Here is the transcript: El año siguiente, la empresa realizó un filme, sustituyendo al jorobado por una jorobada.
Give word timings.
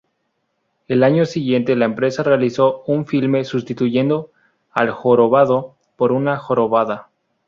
El 0.87 1.03
año 1.03 1.25
siguiente, 1.27 1.75
la 1.75 1.85
empresa 1.85 2.23
realizó 2.23 2.81
un 2.87 3.05
filme, 3.05 3.43
sustituyendo 3.45 4.31
al 4.71 4.89
jorobado 4.89 5.75
por 5.95 6.11
una 6.11 6.37
jorobada. 6.37 7.11